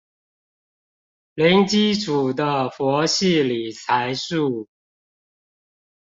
[1.35, 4.65] 零基礎的佛系理財術